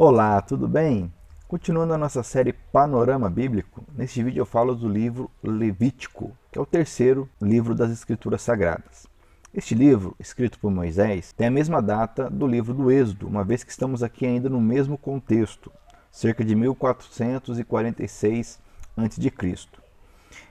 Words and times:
Olá, 0.00 0.40
tudo 0.40 0.68
bem? 0.68 1.12
Continuando 1.48 1.92
a 1.92 1.98
nossa 1.98 2.22
série 2.22 2.52
Panorama 2.52 3.28
Bíblico, 3.28 3.84
neste 3.96 4.22
vídeo 4.22 4.42
eu 4.42 4.46
falo 4.46 4.72
do 4.72 4.88
livro 4.88 5.28
Levítico, 5.42 6.30
que 6.52 6.58
é 6.60 6.62
o 6.62 6.64
terceiro 6.64 7.28
livro 7.42 7.74
das 7.74 7.90
Escrituras 7.90 8.42
Sagradas. 8.42 9.08
Este 9.52 9.74
livro, 9.74 10.14
escrito 10.20 10.56
por 10.60 10.70
Moisés, 10.70 11.32
tem 11.32 11.48
a 11.48 11.50
mesma 11.50 11.82
data 11.82 12.30
do 12.30 12.46
livro 12.46 12.72
do 12.72 12.92
Êxodo, 12.92 13.26
uma 13.26 13.42
vez 13.42 13.64
que 13.64 13.72
estamos 13.72 14.00
aqui 14.00 14.24
ainda 14.24 14.48
no 14.48 14.60
mesmo 14.60 14.96
contexto, 14.96 15.68
cerca 16.12 16.44
de 16.44 16.54
1446 16.54 18.60
a.C. 18.96 19.68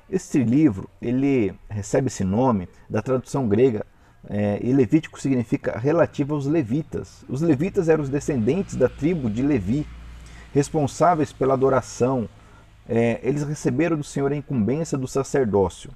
Este 0.09 0.43
livro 0.43 0.89
ele 1.01 1.57
recebe 1.69 2.07
esse 2.07 2.25
nome 2.25 2.67
da 2.89 3.01
tradução 3.01 3.47
grega 3.47 3.85
é, 4.29 4.59
e 4.61 4.73
Levítico 4.73 5.19
significa 5.19 5.77
relativo 5.77 6.35
aos 6.35 6.45
levitas. 6.45 7.23
Os 7.29 7.41
levitas 7.41 7.87
eram 7.87 8.03
os 8.03 8.09
descendentes 8.09 8.75
da 8.75 8.89
tribo 8.89 9.29
de 9.29 9.41
Levi, 9.41 9.87
responsáveis 10.53 11.31
pela 11.31 11.53
adoração. 11.53 12.27
É, 12.89 13.19
eles 13.23 13.43
receberam 13.43 13.97
do 13.97 14.03
Senhor 14.03 14.31
a 14.31 14.35
incumbência 14.35 14.97
do 14.97 15.07
sacerdócio. 15.07 15.91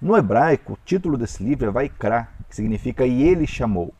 No 0.00 0.16
hebraico, 0.16 0.74
o 0.74 0.78
título 0.84 1.16
desse 1.16 1.42
livro 1.42 1.68
é 1.68 1.72
Vaikra, 1.72 2.28
que 2.48 2.54
significa 2.54 3.06
E 3.06 3.22
ele 3.22 3.46
chamou, 3.46 3.94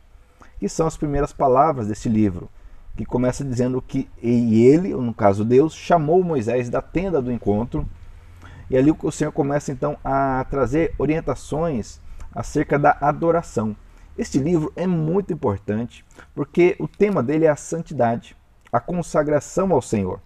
que 0.59 0.69
são 0.69 0.85
as 0.85 0.95
primeiras 0.95 1.33
palavras 1.33 1.87
desse 1.87 2.07
livro, 2.07 2.49
que 2.95 3.03
começa 3.05 3.43
dizendo 3.43 3.81
que 3.81 4.07
e 4.21 4.63
ele, 4.63 4.93
no 4.93 5.13
caso 5.13 5.43
Deus, 5.43 5.73
chamou 5.73 6.23
Moisés 6.23 6.69
da 6.69 6.81
tenda 6.81 7.19
do 7.19 7.31
encontro. 7.31 7.87
E 8.69 8.77
ali 8.77 8.93
o 9.01 9.11
Senhor 9.11 9.31
começa 9.31 9.71
então 9.71 9.97
a 10.03 10.45
trazer 10.49 10.93
orientações 10.97 11.99
acerca 12.35 12.77
da 12.77 12.97
adoração. 12.99 13.75
Este 14.17 14.37
livro 14.37 14.71
é 14.75 14.85
muito 14.85 15.33
importante 15.33 16.05
porque 16.35 16.75
o 16.79 16.87
tema 16.87 17.23
dele 17.23 17.45
é 17.45 17.49
a 17.49 17.55
santidade, 17.55 18.35
a 18.71 18.79
consagração 18.79 19.71
ao 19.71 19.81
Senhor. 19.81 20.19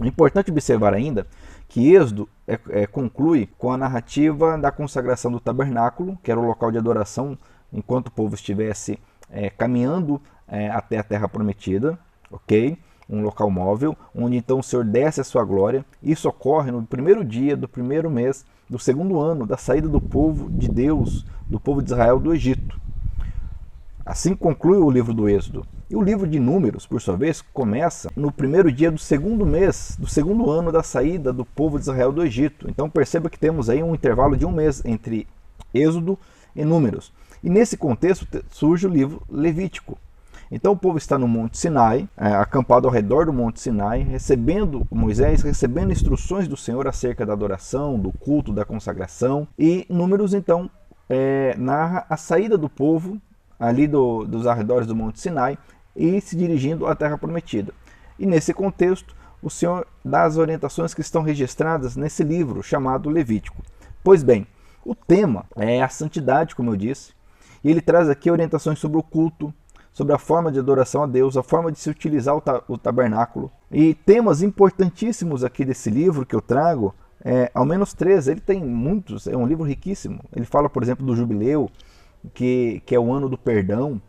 É 0.00 0.06
importante 0.06 0.50
observar 0.50 0.94
ainda 0.94 1.26
que 1.68 1.92
Êxodo 1.92 2.28
é, 2.46 2.58
é, 2.70 2.86
conclui 2.86 3.48
com 3.58 3.72
a 3.72 3.76
narrativa 3.76 4.56
da 4.56 4.70
consagração 4.70 5.30
do 5.30 5.40
tabernáculo, 5.40 6.18
que 6.22 6.30
era 6.30 6.40
o 6.40 6.46
local 6.46 6.70
de 6.70 6.78
adoração 6.78 7.36
enquanto 7.72 8.08
o 8.08 8.10
povo 8.12 8.34
estivesse 8.34 8.98
é, 9.30 9.50
caminhando 9.50 10.20
é, 10.46 10.70
até 10.70 10.98
a 10.98 11.02
terra 11.02 11.28
prometida, 11.28 11.98
ok? 12.30 12.78
Um 13.12 13.20
local 13.20 13.50
móvel, 13.50 13.94
onde 14.14 14.38
então 14.38 14.58
o 14.58 14.62
Senhor 14.62 14.86
desce 14.86 15.20
a 15.20 15.24
sua 15.24 15.44
glória. 15.44 15.84
Isso 16.02 16.28
ocorre 16.28 16.70
no 16.70 16.82
primeiro 16.82 17.22
dia 17.22 17.54
do 17.54 17.68
primeiro 17.68 18.10
mês 18.10 18.44
do 18.70 18.78
segundo 18.78 19.20
ano 19.20 19.46
da 19.46 19.58
saída 19.58 19.86
do 19.86 20.00
povo 20.00 20.50
de 20.50 20.66
Deus, 20.66 21.26
do 21.46 21.60
povo 21.60 21.82
de 21.82 21.92
Israel 21.92 22.18
do 22.18 22.32
Egito. 22.32 22.80
Assim 24.04 24.34
conclui 24.34 24.78
o 24.78 24.90
livro 24.90 25.12
do 25.12 25.28
Êxodo. 25.28 25.66
E 25.90 25.94
o 25.94 26.00
livro 26.00 26.26
de 26.26 26.40
Números, 26.40 26.86
por 26.86 27.02
sua 27.02 27.14
vez, 27.18 27.42
começa 27.52 28.10
no 28.16 28.32
primeiro 28.32 28.72
dia 28.72 28.90
do 28.90 28.98
segundo 28.98 29.44
mês, 29.44 29.94
do 30.00 30.06
segundo 30.06 30.50
ano 30.50 30.72
da 30.72 30.82
saída 30.82 31.34
do 31.34 31.44
povo 31.44 31.76
de 31.76 31.82
Israel 31.82 32.10
do 32.10 32.24
Egito. 32.24 32.66
Então 32.66 32.88
perceba 32.88 33.28
que 33.28 33.38
temos 33.38 33.68
aí 33.68 33.82
um 33.82 33.94
intervalo 33.94 34.34
de 34.34 34.46
um 34.46 34.50
mês 34.50 34.82
entre 34.86 35.28
Êxodo 35.74 36.18
e 36.56 36.64
Números. 36.64 37.12
E 37.44 37.50
nesse 37.50 37.76
contexto 37.76 38.26
surge 38.50 38.86
o 38.86 38.90
livro 38.90 39.22
Levítico. 39.30 39.98
Então 40.54 40.72
o 40.72 40.76
povo 40.76 40.98
está 40.98 41.18
no 41.18 41.26
Monte 41.26 41.56
Sinai, 41.56 42.06
é, 42.14 42.26
acampado 42.26 42.86
ao 42.86 42.92
redor 42.92 43.24
do 43.24 43.32
Monte 43.32 43.58
Sinai, 43.58 44.02
recebendo 44.02 44.86
Moisés, 44.90 45.40
recebendo 45.40 45.92
instruções 45.92 46.46
do 46.46 46.58
Senhor 46.58 46.86
acerca 46.86 47.24
da 47.24 47.32
adoração, 47.32 47.98
do 47.98 48.12
culto, 48.12 48.52
da 48.52 48.62
consagração. 48.62 49.48
E 49.58 49.86
Números 49.88 50.34
então 50.34 50.70
é, 51.08 51.54
narra 51.56 52.04
a 52.06 52.18
saída 52.18 52.58
do 52.58 52.68
povo 52.68 53.18
ali 53.58 53.88
do, 53.88 54.26
dos 54.26 54.46
arredores 54.46 54.86
do 54.86 54.94
Monte 54.94 55.20
Sinai 55.20 55.56
e 55.96 56.20
se 56.20 56.36
dirigindo 56.36 56.86
à 56.86 56.94
Terra 56.94 57.16
Prometida. 57.16 57.72
E 58.18 58.26
nesse 58.26 58.52
contexto, 58.52 59.16
o 59.42 59.48
Senhor 59.48 59.86
dá 60.04 60.24
as 60.24 60.36
orientações 60.36 60.92
que 60.92 61.00
estão 61.00 61.22
registradas 61.22 61.96
nesse 61.96 62.22
livro 62.22 62.62
chamado 62.62 63.08
Levítico. 63.08 63.62
Pois 64.04 64.22
bem, 64.22 64.46
o 64.84 64.94
tema 64.94 65.46
é 65.56 65.82
a 65.82 65.88
santidade, 65.88 66.54
como 66.54 66.72
eu 66.72 66.76
disse, 66.76 67.14
e 67.64 67.70
ele 67.70 67.80
traz 67.80 68.10
aqui 68.10 68.30
orientações 68.30 68.78
sobre 68.78 68.98
o 68.98 69.02
culto, 69.02 69.54
sobre 69.92 70.14
a 70.14 70.18
forma 70.18 70.50
de 70.50 70.58
adoração 70.58 71.02
a 71.02 71.06
Deus, 71.06 71.36
a 71.36 71.42
forma 71.42 71.70
de 71.70 71.78
se 71.78 71.90
utilizar 71.90 72.34
o, 72.34 72.40
ta 72.40 72.62
o 72.66 72.78
tabernáculo. 72.78 73.50
E 73.70 73.94
temas 73.94 74.42
importantíssimos 74.42 75.44
aqui 75.44 75.64
desse 75.64 75.90
livro 75.90 76.24
que 76.24 76.34
eu 76.34 76.40
trago, 76.40 76.94
é, 77.24 77.50
ao 77.54 77.64
menos 77.64 77.92
três, 77.92 78.26
ele 78.26 78.40
tem 78.40 78.64
muitos, 78.64 79.26
é 79.26 79.36
um 79.36 79.46
livro 79.46 79.64
riquíssimo. 79.64 80.20
Ele 80.34 80.44
fala, 80.44 80.68
por 80.68 80.82
exemplo, 80.82 81.06
do 81.06 81.14
jubileu, 81.14 81.70
que, 82.34 82.82
que 82.86 82.94
é 82.94 82.98
o 82.98 83.12
ano 83.12 83.28
do 83.28 83.36
perdão, 83.36 84.00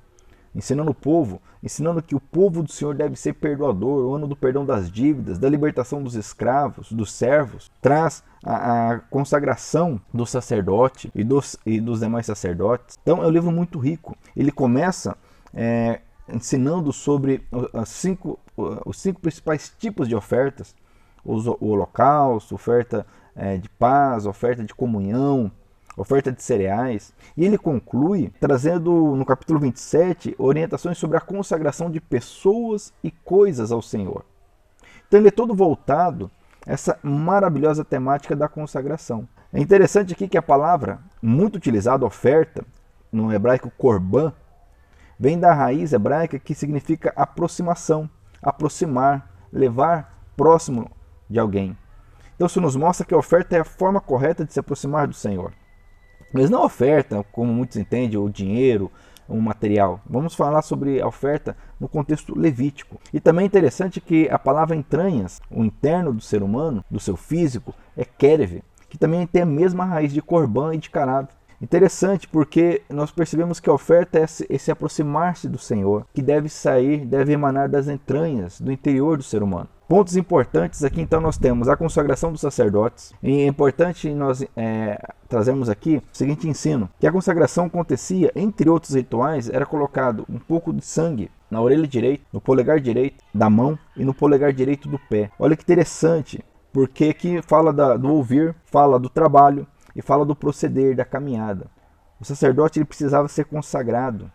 ensinando 0.55 0.91
o 0.91 0.95
povo, 0.95 1.41
ensinando 1.61 2.01
que 2.01 2.15
o 2.15 2.19
povo 2.19 2.61
do 2.61 2.71
Senhor 2.71 2.93
deve 2.93 3.15
ser 3.15 3.33
perdoador, 3.33 4.05
o 4.05 4.15
ano 4.15 4.27
do 4.27 4.35
perdão 4.35 4.65
das 4.65 4.91
dívidas, 4.91 5.37
da 5.39 5.49
libertação 5.49 6.03
dos 6.03 6.15
escravos, 6.15 6.91
dos 6.91 7.11
servos, 7.11 7.71
traz 7.81 8.23
a, 8.43 8.91
a 8.91 8.99
consagração 8.99 9.99
do 10.13 10.25
sacerdote 10.25 11.11
e 11.15 11.23
dos, 11.23 11.57
e 11.65 11.79
dos 11.79 11.99
demais 11.99 12.25
sacerdotes. 12.25 12.97
Então 13.01 13.23
é 13.23 13.27
um 13.27 13.31
livro 13.31 13.51
muito 13.51 13.79
rico. 13.79 14.15
Ele 14.35 14.51
começa 14.51 15.17
é, 15.53 16.01
ensinando 16.27 16.91
sobre 16.91 17.45
os 17.51 17.89
cinco, 17.89 18.39
os 18.85 18.97
cinco 18.97 19.21
principais 19.21 19.73
tipos 19.77 20.07
de 20.07 20.15
ofertas: 20.15 20.75
o 21.23 21.35
holocausto, 21.65 22.55
oferta 22.55 23.05
é, 23.35 23.57
de 23.57 23.69
paz, 23.69 24.25
oferta 24.25 24.63
de 24.63 24.73
comunhão, 24.73 25.51
oferta 25.97 26.31
de 26.31 26.41
cereais. 26.41 27.13
E 27.35 27.45
ele 27.45 27.57
conclui 27.57 28.31
trazendo 28.39 29.15
no 29.15 29.25
capítulo 29.25 29.59
27 29.59 30.35
orientações 30.37 30.97
sobre 30.97 31.17
a 31.17 31.21
consagração 31.21 31.89
de 31.89 31.99
pessoas 31.99 32.93
e 33.03 33.11
coisas 33.11 33.71
ao 33.71 33.81
Senhor. 33.81 34.25
Então 35.07 35.19
ele 35.19 35.27
é 35.27 35.31
todo 35.31 35.53
voltado 35.53 36.31
a 36.65 36.71
essa 36.73 36.97
maravilhosa 37.03 37.83
temática 37.85 38.35
da 38.35 38.47
consagração. 38.47 39.27
É 39.51 39.59
interessante 39.59 40.13
aqui 40.13 40.27
que 40.27 40.37
a 40.37 40.41
palavra 40.41 40.99
muito 41.21 41.57
utilizada, 41.57 42.05
oferta, 42.05 42.65
no 43.11 43.31
hebraico 43.31 43.71
korban, 43.77 44.33
vem 45.23 45.39
da 45.39 45.53
raiz 45.53 45.93
hebraica 45.93 46.37
que 46.37 46.53
significa 46.53 47.13
aproximação, 47.15 48.09
aproximar, 48.41 49.31
levar 49.53 50.21
próximo 50.35 50.91
de 51.29 51.39
alguém. 51.39 51.77
Então 52.35 52.45
isso 52.45 52.59
nos 52.59 52.75
mostra 52.75 53.05
que 53.05 53.13
a 53.13 53.17
oferta 53.17 53.55
é 53.55 53.61
a 53.61 53.63
forma 53.63 54.01
correta 54.01 54.43
de 54.43 54.51
se 54.51 54.59
aproximar 54.59 55.07
do 55.07 55.13
Senhor. 55.13 55.53
Mas 56.33 56.49
não 56.49 56.65
oferta, 56.65 57.25
como 57.31 57.53
muitos 57.53 57.77
entendem, 57.77 58.19
o 58.19 58.29
dinheiro, 58.29 58.91
um 59.29 59.39
material. 59.39 60.01
Vamos 60.05 60.35
falar 60.35 60.61
sobre 60.61 61.01
a 61.01 61.07
oferta 61.07 61.55
no 61.79 61.87
contexto 61.87 62.37
levítico. 62.37 62.99
E 63.13 63.21
também 63.21 63.43
é 63.43 63.47
interessante 63.47 64.01
que 64.01 64.27
a 64.29 64.37
palavra 64.37 64.75
entranhas, 64.75 65.41
o 65.49 65.63
interno 65.63 66.11
do 66.11 66.21
ser 66.21 66.43
humano, 66.43 66.83
do 66.91 66.99
seu 66.99 67.15
físico, 67.15 67.73
é 67.95 68.03
kerev, 68.03 68.61
que 68.89 68.97
também 68.97 69.25
tem 69.25 69.43
a 69.43 69.45
mesma 69.45 69.85
raiz 69.85 70.11
de 70.11 70.21
corban 70.21 70.75
e 70.75 70.79
de 70.79 70.89
carab. 70.89 71.29
Interessante 71.63 72.27
porque 72.27 72.81
nós 72.89 73.09
percebemos 73.09 73.57
que 73.57 73.69
a 73.69 73.73
oferta 73.73 74.19
é 74.19 74.25
esse 74.49 74.69
aproximar-se 74.69 75.47
do 75.47 75.57
Senhor, 75.57 76.05
que 76.13 76.21
deve 76.21 76.49
sair, 76.49 77.05
deve 77.05 77.31
emanar 77.31 77.69
das 77.69 77.87
entranhas, 77.87 78.59
do 78.59 78.69
interior 78.69 79.15
do 79.15 79.23
ser 79.23 79.41
humano. 79.41 79.69
Pontos 79.87 80.17
importantes 80.17 80.83
aqui 80.83 80.99
então 80.99 81.21
nós 81.21 81.37
temos 81.37 81.69
a 81.69 81.77
consagração 81.77 82.33
dos 82.33 82.41
sacerdotes. 82.41 83.13
E 83.23 83.43
é 83.43 83.47
importante 83.47 84.09
nós 84.09 84.45
é, 84.57 84.99
trazermos 85.29 85.69
aqui 85.69 85.97
o 85.97 86.03
seguinte 86.11 86.49
ensino: 86.49 86.89
que 86.99 87.07
a 87.07 87.11
consagração 87.11 87.65
acontecia, 87.65 88.29
entre 88.35 88.69
outros 88.69 88.93
rituais, 88.93 89.49
era 89.49 89.65
colocado 89.65 90.25
um 90.27 90.39
pouco 90.39 90.73
de 90.73 90.83
sangue 90.83 91.31
na 91.49 91.61
orelha 91.61 91.87
direita, 91.87 92.25
no 92.33 92.41
polegar 92.41 92.81
direito 92.81 93.23
da 93.33 93.49
mão 93.49 93.79
e 93.95 94.03
no 94.03 94.13
polegar 94.13 94.51
direito 94.51 94.89
do 94.89 94.99
pé. 94.99 95.31
Olha 95.39 95.55
que 95.55 95.63
interessante, 95.63 96.43
porque 96.73 97.05
aqui 97.05 97.41
fala 97.43 97.71
da, 97.71 97.95
do 97.95 98.11
ouvir, 98.11 98.55
fala 98.65 98.99
do 98.99 99.07
trabalho, 99.07 99.67
e 99.95 100.01
fala 100.01 100.25
do 100.25 100.35
proceder, 100.35 100.95
da 100.95 101.05
caminhada. 101.05 101.69
O 102.19 102.25
sacerdote 102.25 102.79
ele 102.79 102.85
precisava 102.85 103.27
ser 103.27 103.45
consagrado. 103.45 104.31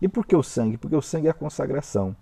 E 0.00 0.08
por 0.08 0.26
que 0.26 0.36
o 0.36 0.42
sangue? 0.42 0.76
Porque 0.76 0.96
o 0.96 1.02
sangue 1.02 1.26
é 1.26 1.30
a 1.30 1.34
consagração. 1.34 2.14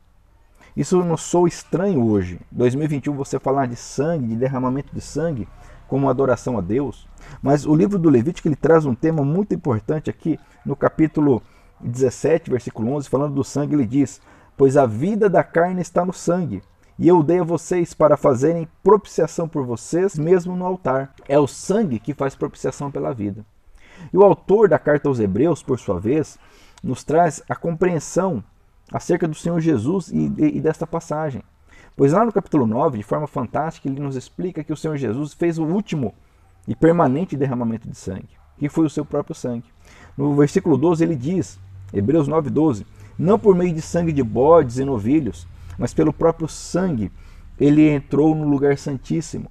Isso 0.76 1.02
não 1.04 1.16
sou 1.16 1.46
estranho 1.46 2.04
hoje. 2.04 2.40
2021 2.50 3.14
você 3.14 3.38
falar 3.38 3.66
de 3.66 3.76
sangue, 3.76 4.28
de 4.28 4.36
derramamento 4.36 4.94
de 4.94 5.00
sangue, 5.00 5.48
como 5.86 6.08
adoração 6.08 6.56
a 6.56 6.60
Deus. 6.60 7.06
Mas 7.42 7.66
o 7.66 7.74
livro 7.74 7.98
do 7.98 8.08
Levítico 8.08 8.48
ele 8.48 8.56
traz 8.56 8.86
um 8.86 8.94
tema 8.94 9.22
muito 9.22 9.54
importante 9.54 10.08
aqui 10.08 10.40
no 10.64 10.74
capítulo 10.74 11.42
17, 11.80 12.50
versículo 12.50 12.92
11, 12.92 13.08
falando 13.08 13.34
do 13.34 13.44
sangue, 13.44 13.74
ele 13.74 13.86
diz: 13.86 14.20
"Pois 14.56 14.76
a 14.76 14.86
vida 14.86 15.28
da 15.28 15.44
carne 15.44 15.82
está 15.82 16.04
no 16.04 16.12
sangue, 16.12 16.62
e 16.98 17.08
eu 17.08 17.22
dei 17.22 17.40
a 17.40 17.44
vocês 17.44 17.94
para 17.94 18.16
fazerem 18.16 18.68
propiciação 18.82 19.48
por 19.48 19.64
vocês 19.64 20.18
mesmo 20.18 20.56
no 20.56 20.64
altar. 20.64 21.14
É 21.28 21.38
o 21.38 21.46
sangue 21.46 21.98
que 21.98 22.14
faz 22.14 22.34
propiciação 22.34 22.90
pela 22.90 23.12
vida. 23.12 23.44
E 24.12 24.16
o 24.16 24.22
autor 24.22 24.68
da 24.68 24.78
carta 24.78 25.08
aos 25.08 25.20
Hebreus, 25.20 25.62
por 25.62 25.78
sua 25.78 25.98
vez, 25.98 26.38
nos 26.82 27.04
traz 27.04 27.42
a 27.48 27.54
compreensão 27.54 28.42
acerca 28.92 29.26
do 29.26 29.34
Senhor 29.34 29.60
Jesus 29.60 30.08
e, 30.08 30.32
e, 30.38 30.60
desta 30.60 30.86
passagem. 30.86 31.42
Pois 31.96 32.12
lá 32.12 32.24
no 32.24 32.32
capítulo 32.32 32.66
9, 32.66 32.98
de 32.98 33.04
forma 33.04 33.26
fantástica, 33.26 33.88
ele 33.88 34.00
nos 34.00 34.16
explica 34.16 34.64
que 34.64 34.72
o 34.72 34.76
Senhor 34.76 34.96
Jesus 34.96 35.32
fez 35.32 35.58
o 35.58 35.64
último 35.64 36.14
e 36.66 36.74
permanente 36.74 37.36
derramamento 37.36 37.88
de 37.88 37.96
sangue, 37.96 38.28
que 38.58 38.68
foi 38.68 38.86
o 38.86 38.90
seu 38.90 39.04
próprio 39.04 39.34
sangue. 39.34 39.64
No 40.16 40.34
versículo 40.34 40.76
12 40.76 41.04
ele 41.04 41.16
diz, 41.16 41.58
Hebreus 41.92 42.28
9:12, 42.28 42.86
não 43.18 43.38
por 43.38 43.54
meio 43.54 43.74
de 43.74 43.82
sangue 43.82 44.12
de 44.12 44.22
bodes 44.22 44.78
e 44.78 44.84
novilhos, 44.84 45.46
mas 45.78 45.94
pelo 45.94 46.12
próprio 46.12 46.48
sangue 46.48 47.10
ele 47.58 47.88
entrou 47.88 48.34
no 48.34 48.48
lugar 48.48 48.76
santíssimo 48.78 49.50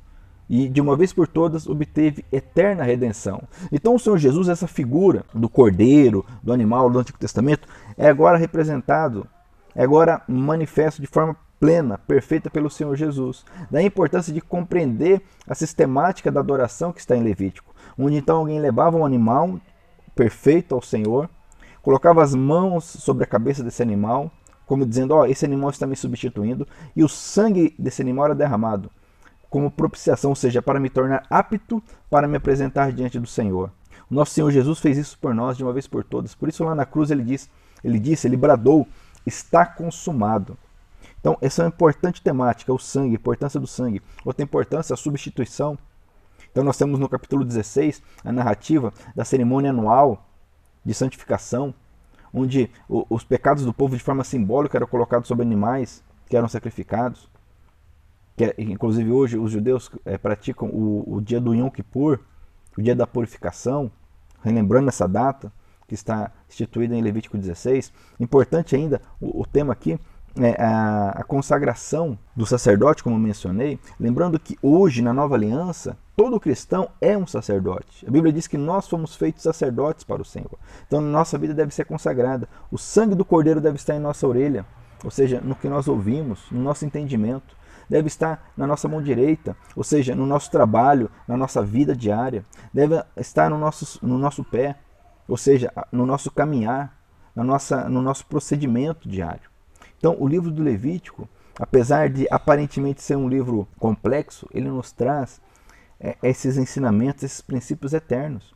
e 0.50 0.68
de 0.68 0.82
uma 0.82 0.98
vez 0.98 1.14
por 1.14 1.30
todas 1.30 1.66
obteve 1.66 2.26
eterna 2.30 2.84
redenção. 2.84 3.42
Então 3.72 3.96
o 3.96 4.00
Senhor 4.00 4.18
Jesus, 4.18 4.50
essa 4.50 4.68
figura 4.68 5.24
do 5.34 5.48
cordeiro, 5.48 6.26
do 6.44 6.52
animal 6.52 6.90
do 6.90 7.00
Antigo 7.00 7.18
Testamento, 7.18 7.70
é 7.98 8.10
agora 8.10 8.38
representado, 8.38 9.26
é 9.74 9.82
agora 9.82 10.22
manifesto 10.28 11.02
de 11.02 11.08
forma 11.08 11.38
plena, 11.58 11.98
perfeita 11.98 12.50
pelo 12.50 12.70
Senhor 12.70 12.94
Jesus. 12.98 13.46
Da 13.70 13.82
importância 13.82 14.34
de 14.34 14.42
compreender 14.42 15.22
a 15.48 15.56
sistemática 15.56 16.30
da 16.30 16.42
adoração 16.42 16.92
que 16.92 17.00
está 17.00 17.16
em 17.16 17.24
Levítico, 17.24 17.74
onde 17.98 18.18
então 18.18 18.40
alguém 18.40 18.60
levava 18.60 18.98
um 18.98 19.06
animal 19.06 19.58
perfeito 20.14 20.76
ao 20.76 20.82
Senhor, 20.82 21.30
colocava 21.82 22.22
as 22.22 22.36
mãos 22.36 22.84
sobre 22.84 23.24
a 23.24 23.28
cabeça 23.28 23.64
desse 23.64 23.82
animal, 23.82 24.30
como 24.72 24.86
dizendo: 24.86 25.14
Ó, 25.14 25.24
oh, 25.24 25.26
esse 25.26 25.44
animal 25.44 25.70
está 25.70 25.86
me 25.86 25.98
substituindo, 25.98 26.66
e 26.96 27.04
o 27.04 27.10
sangue 27.10 27.76
desse 27.78 28.02
animal 28.02 28.28
era 28.28 28.36
derramado 28.36 28.90
como 29.50 29.70
propiciação, 29.70 30.30
ou 30.30 30.36
seja, 30.36 30.62
para 30.62 30.80
me 30.80 30.90
tornar 30.90 31.26
apto 31.30 31.84
para 32.10 32.26
me 32.26 32.38
apresentar 32.38 32.94
diante 32.94 33.20
do 33.20 33.28
Senhor. 33.28 33.70
O 34.10 34.16
nosso 34.16 34.34
Senhor 34.34 34.50
Jesus 34.50 34.80
fez 34.80 34.98
isso 34.98 35.20
por 35.20 35.36
nós 35.36 35.58
de 35.58 35.64
uma 35.64 35.74
vez 35.74 35.88
por 35.88 36.06
todas. 36.06 36.34
Por 36.34 36.48
isso 36.48 36.64
lá 36.64 36.74
na 36.74 36.86
cruz 36.86 37.12
ele 37.12 37.22
diz, 37.22 37.50
ele 37.84 38.00
disse, 38.00 38.30
ele 38.30 38.38
bradou, 38.38 38.88
está 39.26 39.66
consumado. 39.66 40.58
Então, 41.20 41.38
essa 41.42 41.64
é 41.64 41.66
uma 41.66 41.70
importante 41.70 42.22
temática, 42.22 42.72
o 42.72 42.80
sangue, 42.80 43.16
a 43.16 43.20
importância 43.20 43.60
do 43.60 43.68
sangue. 43.68 44.02
Outra 44.24 44.42
importância, 44.42 44.94
a 44.94 44.98
substituição. 44.98 45.78
Então, 46.50 46.64
nós 46.64 46.78
temos 46.78 46.98
no 46.98 47.10
capítulo 47.10 47.44
16 47.44 48.02
a 48.24 48.32
narrativa 48.32 48.94
da 49.14 49.26
cerimônia 49.26 49.72
anual 49.72 50.26
de 50.86 50.94
santificação, 50.94 51.74
onde 52.34 52.70
os 52.88 53.24
pecados 53.24 53.66
do 53.66 53.74
povo 53.74 53.96
de 53.96 54.04
forma 54.04 54.24
simbólica 54.24 54.78
eram 54.78 54.88
colocados 54.88 55.28
sobre 55.28 55.46
animais 55.46 56.04
que 56.28 56.38
eram 56.38 56.48
sacrificados 56.48 57.30
que 58.36 58.46
é, 58.46 58.56
inclusive 58.58 59.12
hoje 59.12 59.38
os 59.38 59.52
judeus 59.52 59.90
é, 60.06 60.18
praticam 60.18 60.68
o, 60.70 61.16
o, 61.16 61.22
dia 61.22 61.40
do 61.40 61.54
Yom 61.54 61.70
Kippur, 61.70 62.20
o 62.78 62.82
dia 62.82 62.96
da 62.96 63.06
purificação, 63.06 63.92
relembrando 64.44 64.90
essa 64.90 65.08
data 65.08 65.52
que 65.88 65.94
está 65.94 66.32
instituída 66.50 66.96
em 66.96 67.02
Levítico 67.02 67.38
16. 67.38 67.94
Importante 68.20 68.76
ainda 68.76 69.02
o, 69.20 69.42
o 69.42 69.46
tema 69.46 69.74
aqui 69.74 70.00
a, 70.58 71.10
a, 71.20 71.24
consagração 71.24 72.18
do 72.36 72.46
sacerdote, 72.46 73.04
como 73.04 73.18
mencionei, 73.20 73.80
lembrando 74.00 74.40
que 74.40 74.58
hoje 74.62 75.02
na 75.02 75.14
nova 75.14 75.36
aliança 75.36 75.98
todo 76.16 76.40
cristão 76.40 76.90
é 77.02 77.18
um 77.18 77.28
sacerdote. 77.28 78.06
A 78.08 78.12
Bíblia 78.12 78.32
diz 78.32 78.48
que 78.48 78.58
nós 78.58 78.88
fomos 78.88 79.16
feitos 79.16 79.44
sacerdotes 79.44 80.04
para 80.04 80.22
o 80.22 80.26
Senhor. 80.26 80.58
Então 80.88 81.02
nossa 81.02 81.38
vida 81.38 81.54
deve 81.54 81.74
ser 81.74 81.86
consagrada. 81.86 82.48
O 82.72 82.78
sangue 82.78 83.16
do 83.16 83.26
Cordeiro 83.26 83.60
deve 83.60 83.76
estar 83.76 83.96
em 83.96 84.00
nossa 84.00 84.26
orelha, 84.28 84.66
ou 85.04 85.12
seja, 85.12 85.42
no 85.42 85.56
que 85.56 85.68
nós 85.68 85.88
ouvimos, 85.88 86.46
no 86.52 86.62
nosso 86.62 86.86
entendimento 86.86 87.60
deve 87.90 88.08
estar 88.08 88.52
na 88.56 88.66
nossa 88.66 88.88
mão 88.88 89.02
direita, 89.02 89.54
ou 89.76 89.84
seja, 89.84 90.16
no 90.16 90.26
nosso 90.26 90.50
trabalho, 90.50 91.12
na 91.28 91.36
nossa 91.36 91.62
vida 91.62 91.94
diária, 91.94 92.46
deve 92.74 93.04
estar 93.18 93.50
no 93.50 93.58
nosso, 93.58 94.00
no 94.02 94.18
nosso 94.18 94.46
pé, 94.46 94.78
ou 95.28 95.36
seja, 95.36 95.70
no 95.92 96.06
nosso 96.06 96.32
caminhar, 96.32 96.98
na 97.36 97.44
nossa, 97.44 97.90
no 97.90 98.02
nosso 98.02 98.26
procedimento 98.28 99.10
diário. 99.10 99.51
Então, 100.02 100.18
o 100.20 100.28
livro 100.28 100.50
do 100.50 100.64
Levítico, 100.64 101.30
apesar 101.60 102.10
de 102.10 102.28
aparentemente 102.32 103.04
ser 103.04 103.16
um 103.16 103.30
livro 103.30 103.68
complexo, 103.78 104.50
ele 104.52 104.68
nos 104.68 104.92
traz 104.92 105.40
é, 106.00 106.18
esses 106.24 106.58
ensinamentos, 106.58 107.24
esses 107.24 107.40
princípios 107.40 107.94
eternos. 107.94 108.56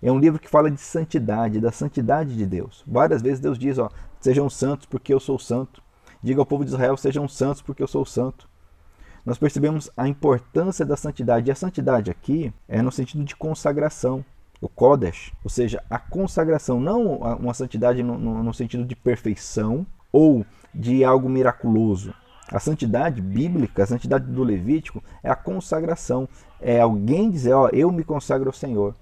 É 0.00 0.12
um 0.12 0.18
livro 0.20 0.38
que 0.38 0.48
fala 0.48 0.70
de 0.70 0.80
santidade, 0.80 1.58
da 1.58 1.72
santidade 1.72 2.36
de 2.36 2.46
Deus. 2.46 2.84
Várias 2.86 3.20
vezes 3.20 3.40
Deus 3.40 3.58
diz, 3.58 3.78
ó, 3.78 3.90
sejam 4.20 4.48
santos 4.48 4.86
porque 4.86 5.12
eu 5.12 5.18
sou 5.18 5.40
santo. 5.40 5.82
Diga 6.22 6.40
ao 6.40 6.46
povo 6.46 6.64
de 6.64 6.70
Israel, 6.70 6.96
sejam 6.96 7.26
santos 7.26 7.60
porque 7.60 7.82
eu 7.82 7.88
sou 7.88 8.06
santo 8.06 8.48
nós 9.26 9.38
percebemos 9.38 9.90
a 9.96 10.06
importância 10.06 10.86
da 10.86 10.96
santidade. 10.96 11.48
E 11.48 11.52
a 11.52 11.56
santidade 11.56 12.12
aqui 12.12 12.54
é 12.68 12.80
no 12.80 12.92
sentido 12.92 13.24
de 13.24 13.34
consagração, 13.34 14.24
o 14.60 14.68
Kodesh, 14.68 15.32
ou 15.42 15.50
seja, 15.50 15.82
a 15.90 15.98
consagração, 15.98 16.80
não 16.80 17.16
uma 17.16 17.52
santidade 17.52 18.04
no, 18.04 18.16
no, 18.16 18.42
no 18.42 18.54
sentido 18.54 18.84
de 18.84 18.94
perfeição 18.94 19.84
ou 20.12 20.46
de 20.76 21.04
algo 21.04 21.28
miraculoso. 21.28 22.12
A 22.52 22.60
santidade 22.60 23.20
bíblica, 23.20 23.82
a 23.82 23.86
santidade 23.86 24.26
do 24.26 24.44
Levítico, 24.44 25.02
é 25.22 25.30
a 25.30 25.34
consagração. 25.34 26.28
É 26.60 26.80
alguém 26.80 27.30
dizer, 27.30 27.52
ó, 27.52 27.68
eu 27.72 27.90
me 27.90 28.04
consagro 28.04 28.48
ao 28.48 28.52
Senhor. 28.52 28.94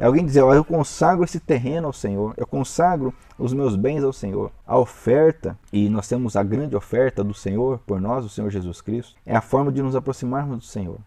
É 0.00 0.06
alguém 0.06 0.24
dizer, 0.24 0.42
ó, 0.42 0.54
eu 0.54 0.64
consagro 0.64 1.24
esse 1.24 1.40
terreno 1.40 1.88
ao 1.88 1.92
Senhor, 1.92 2.32
eu 2.36 2.46
consagro 2.46 3.12
os 3.36 3.52
meus 3.52 3.74
bens 3.74 4.04
ao 4.04 4.12
Senhor. 4.12 4.52
A 4.64 4.78
oferta, 4.78 5.58
e 5.72 5.88
nós 5.88 6.06
temos 6.06 6.36
a 6.36 6.42
grande 6.42 6.76
oferta 6.76 7.24
do 7.24 7.34
Senhor 7.34 7.80
por 7.80 8.00
nós, 8.00 8.24
o 8.24 8.28
Senhor 8.28 8.48
Jesus 8.48 8.80
Cristo, 8.80 9.16
é 9.26 9.36
a 9.36 9.40
forma 9.40 9.72
de 9.72 9.82
nos 9.82 9.96
aproximarmos 9.96 10.58
do 10.58 10.64
Senhor. 10.64 10.98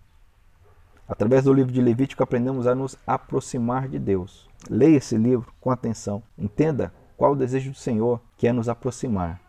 Através 1.07 1.45
do 1.45 1.53
livro 1.53 1.71
de 1.71 1.81
Levítico 1.81 2.23
aprendemos 2.23 2.67
a 2.67 2.75
nos 2.75 2.97
aproximar 3.07 3.87
de 3.87 3.97
Deus. 3.97 4.47
Leia 4.69 4.97
esse 4.97 5.17
livro 5.17 5.53
com 5.59 5.71
atenção. 5.71 6.21
Entenda 6.37 6.93
qual 7.15 7.31
o 7.31 7.35
desejo 7.35 7.71
do 7.71 7.77
Senhor, 7.77 8.21
que 8.37 8.47
é 8.47 8.53
nos 8.53 8.67
aproximar. 8.67 9.39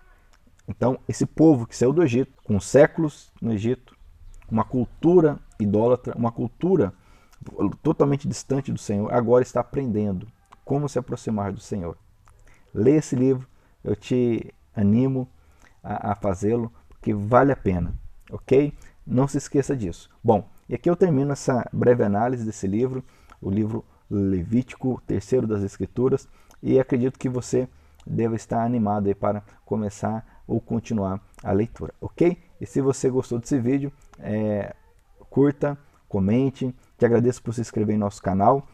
Então, 0.75 0.99
esse 1.07 1.27
povo 1.27 1.67
que 1.67 1.77
saiu 1.77 1.93
do 1.93 2.03
Egito, 2.03 2.33
com 2.43 2.59
séculos 2.59 3.31
no 3.41 3.53
Egito, 3.53 3.95
uma 4.51 4.65
cultura 4.65 5.39
idólatra, 5.61 6.17
uma 6.17 6.33
cultura 6.33 6.95
totalmente 7.83 8.27
distante 8.27 8.73
do 8.73 8.79
Senhor, 8.79 9.13
agora 9.13 9.43
está 9.43 9.61
aprendendo 9.61 10.27
como 10.65 10.89
se 10.89 10.99
aproximar 10.99 11.53
do 11.53 11.61
Senhor. 11.61 11.97
Leia 12.73 12.99
esse 12.99 13.15
livro, 13.15 13.47
eu 13.85 13.95
te 13.95 14.53
animo 14.75 15.29
a, 15.83 16.13
a 16.13 16.15
fazê-lo, 16.15 16.73
porque 16.89 17.13
vale 17.13 17.53
a 17.53 17.57
pena, 17.57 17.95
ok? 18.31 18.73
Não 19.07 19.29
se 19.29 19.37
esqueça 19.37 19.77
disso. 19.77 20.09
Bom, 20.25 20.49
e 20.69 20.75
aqui 20.75 20.89
eu 20.89 20.97
termino 20.97 21.33
essa 21.33 21.69
breve 21.71 22.03
análise 22.03 22.47
desse 22.47 22.67
livro, 22.67 23.05
o 23.43 23.51
livro 23.51 23.85
Levítico, 24.11 25.03
terceiro 25.07 25.47
das 25.47 25.63
Escrituras, 25.63 26.27
e 26.63 26.81
acredito 26.81 27.19
que 27.19 27.29
você 27.29 27.69
deve 28.07 28.37
estar 28.37 28.65
animado 28.65 29.09
aí 29.09 29.15
para 29.15 29.43
começar 29.67 30.32
ou 30.47 30.61
continuar 30.61 31.21
a 31.43 31.53
leitura, 31.53 31.93
ok? 32.01 32.37
E 32.61 32.67
se 32.67 32.81
você 32.81 33.11
gostou 33.11 33.39
desse 33.39 33.59
vídeo, 33.59 33.93
é, 34.19 34.75
curta, 35.31 35.79
comente, 36.09 36.75
te 36.99 37.07
agradeço 37.07 37.43
por 37.43 37.55
se 37.55 37.61
inscrever 37.61 37.95
em 37.95 37.99
nosso 37.99 38.23
canal. 38.23 38.67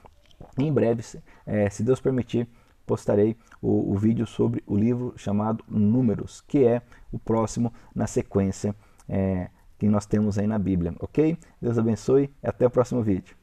Em 0.58 0.72
breve, 0.72 1.02
é, 1.46 1.70
se 1.70 1.82
Deus 1.82 2.00
permitir, 2.00 2.48
postarei 2.86 3.36
o, 3.60 3.92
o, 3.92 3.98
vídeo 3.98 4.26
sobre 4.26 4.62
o 4.66 4.76
livro 4.76 5.12
chamado 5.16 5.64
Números, 5.68 6.40
que 6.40 6.64
é 6.64 6.82
o 7.12 7.18
próximo 7.18 7.72
na 7.94 8.06
sequência 8.06 8.74
é, 9.08 9.50
que 9.78 9.88
nós 9.88 10.06
temos 10.06 10.38
aí 10.38 10.46
na 10.46 10.58
Bíblia, 10.58 10.94
ok? 10.98 11.38
Deus 11.60 11.78
abençoe 11.78 12.30
e 12.42 12.48
até 12.48 12.66
o 12.66 12.70
próximo 12.70 13.02
vídeo. 13.02 13.37